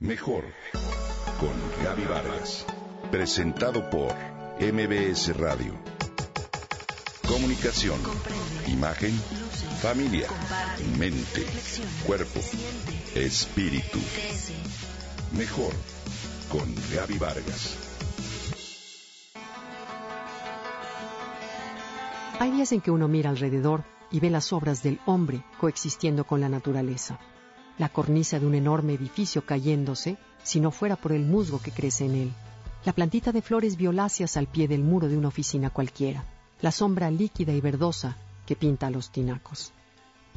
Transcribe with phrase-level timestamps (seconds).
[0.00, 0.44] Mejor
[1.40, 2.64] con Gaby Vargas.
[3.10, 4.14] Presentado por
[4.60, 5.74] MBS Radio.
[7.26, 7.98] Comunicación,
[8.68, 9.10] imagen,
[9.82, 10.28] familia,
[11.00, 11.44] mente,
[12.06, 12.38] cuerpo,
[13.16, 13.98] espíritu.
[15.36, 15.72] Mejor
[16.48, 17.76] con Gaby Vargas.
[22.38, 26.40] Hay días en que uno mira alrededor y ve las obras del hombre coexistiendo con
[26.40, 27.18] la naturaleza
[27.78, 32.06] la cornisa de un enorme edificio cayéndose si no fuera por el musgo que crece
[32.06, 32.32] en él,
[32.84, 36.24] la plantita de flores violáceas al pie del muro de una oficina cualquiera,
[36.60, 38.16] la sombra líquida y verdosa
[38.46, 39.72] que pinta los tinacos.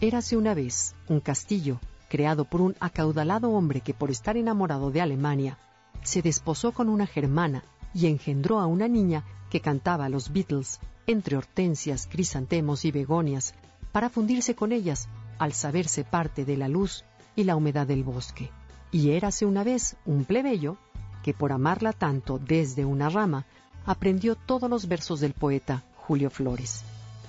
[0.00, 1.78] Érase una vez un castillo
[2.08, 5.58] creado por un acaudalado hombre que por estar enamorado de Alemania
[6.02, 7.62] se desposó con una germana
[7.94, 13.54] y engendró a una niña que cantaba a los Beatles entre hortensias, crisantemos y begonias
[13.92, 17.04] para fundirse con ellas al saberse parte de la luz
[17.38, 18.50] y la humedad del bosque.
[18.90, 20.76] Y érase una vez un plebeyo
[21.22, 23.46] que por amarla tanto desde una rama
[23.86, 26.82] aprendió todos los versos del poeta Julio Flores,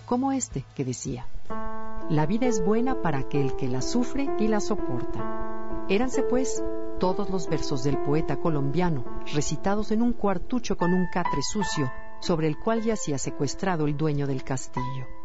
[0.07, 1.27] como este que decía,
[2.09, 5.85] La vida es buena para aquel que la sufre y la soporta.
[5.89, 6.63] Éranse pues
[6.99, 12.47] todos los versos del poeta colombiano recitados en un cuartucho con un catre sucio sobre
[12.47, 15.18] el cual yacía secuestrado el dueño del castillo.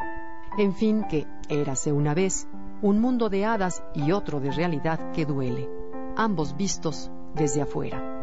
[0.57, 2.47] En fin, que érase una vez
[2.81, 5.69] un mundo de hadas y otro de realidad que duele,
[6.17, 8.15] ambos vistos desde afuera.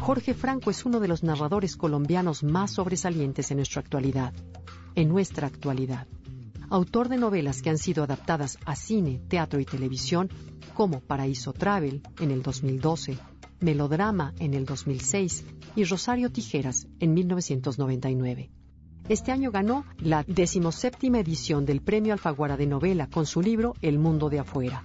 [0.00, 4.32] Jorge Franco es uno de los narradores colombianos más sobresalientes en nuestra actualidad,
[4.96, 6.08] en nuestra actualidad.
[6.68, 10.28] Autor de novelas que han sido adaptadas a cine, teatro y televisión,
[10.74, 13.16] como Paraíso Travel en el 2012,
[13.60, 15.44] Melodrama en el 2006
[15.76, 18.50] y Rosario Tijeras en 1999.
[19.08, 24.00] Este año ganó la decimoséptima edición del Premio Alfaguara de Novela con su libro El
[24.00, 24.82] mundo de afuera.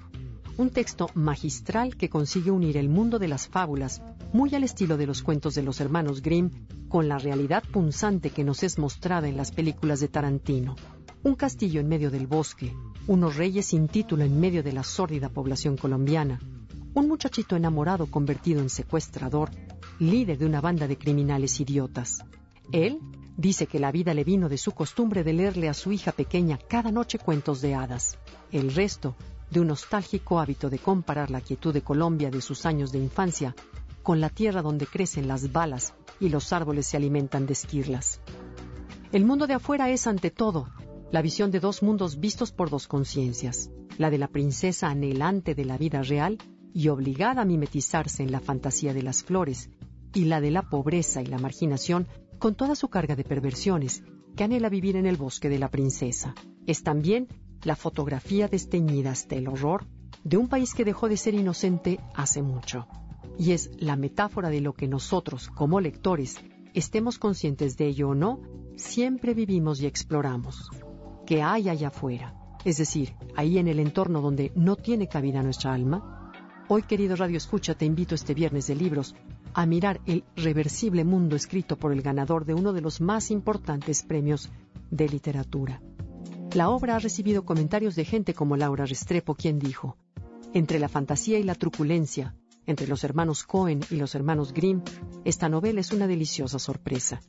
[0.58, 5.08] Un texto magistral que consigue unir el mundo de las fábulas, muy al estilo de
[5.08, 6.52] los cuentos de los hermanos Grimm,
[6.88, 10.76] con la realidad punzante que nos es mostrada en las películas de Tarantino.
[11.24, 12.76] Un castillo en medio del bosque,
[13.08, 16.40] unos reyes sin título en medio de la sórdida población colombiana,
[16.94, 19.50] un muchachito enamorado convertido en secuestrador,
[19.98, 22.24] líder de una banda de criminales idiotas.
[22.72, 23.00] Él
[23.41, 26.59] Dice que la vida le vino de su costumbre de leerle a su hija pequeña
[26.59, 28.19] cada noche cuentos de hadas.
[28.52, 29.16] El resto,
[29.50, 33.56] de un nostálgico hábito de comparar la quietud de Colombia de sus años de infancia
[34.03, 38.22] con la tierra donde crecen las balas y los árboles se alimentan de esquirlas.
[39.12, 40.69] El mundo de afuera es, ante todo,
[41.12, 45.66] la visión de dos mundos vistos por dos conciencias, la de la princesa anhelante de
[45.66, 46.38] la vida real
[46.75, 49.72] y obligada a mimetizarse en la fantasía de las flores,
[50.13, 52.07] y la de la pobreza y la marginación
[52.41, 54.03] con toda su carga de perversiones,
[54.35, 56.34] que anhela vivir en el bosque de la princesa.
[56.66, 57.28] Es también
[57.62, 59.85] la fotografía desteñida hasta el horror
[60.24, 62.88] de un país que dejó de ser inocente hace mucho.
[63.38, 66.38] Y es la metáfora de lo que nosotros, como lectores,
[66.74, 68.41] estemos conscientes de ello o no,
[68.75, 70.68] siempre vivimos y exploramos.
[71.28, 72.34] ¿Qué hay allá afuera?
[72.66, 76.31] Es decir, ahí en el entorno donde no tiene cabida nuestra alma.
[76.69, 79.13] Hoy, querido Radio Escucha, te invito este viernes de libros
[79.53, 84.03] a mirar el reversible mundo escrito por el ganador de uno de los más importantes
[84.03, 84.50] premios
[84.89, 85.81] de literatura.
[86.53, 89.97] La obra ha recibido comentarios de gente como Laura Restrepo, quien dijo,
[90.53, 92.35] entre la fantasía y la truculencia,
[92.66, 94.81] entre los hermanos Cohen y los hermanos Grimm,
[95.23, 97.22] esta novela es una deliciosa sorpresa.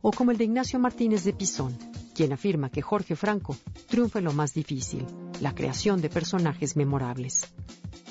[0.00, 1.76] O como el de Ignacio Martínez de Pisón,
[2.14, 3.56] quien afirma que Jorge Franco
[3.88, 5.04] triunfa en lo más difícil,
[5.44, 7.52] la creación de personajes memorables.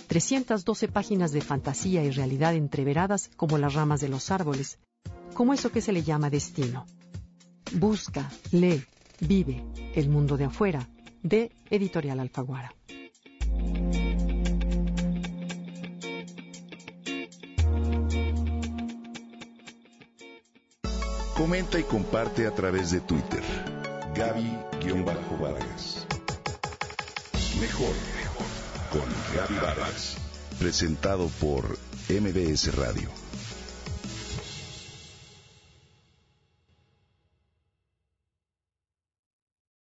[0.05, 4.77] 312 páginas de fantasía y realidad entreveradas como las ramas de los árboles,
[5.33, 6.85] como eso que se le llama destino.
[7.73, 8.83] Busca, lee,
[9.19, 9.63] vive
[9.95, 10.87] el mundo de afuera
[11.23, 12.75] de Editorial Alfaguara.
[21.35, 23.41] Comenta y comparte a través de Twitter.
[24.13, 26.05] Gaby-Vargas.
[27.63, 27.95] Mejor
[28.91, 30.17] con Gaby Vargas.
[30.59, 31.77] Presentado por
[32.09, 33.07] MBS Radio.